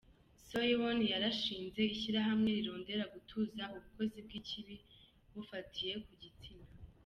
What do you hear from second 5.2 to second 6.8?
bufatiye ku gitsina.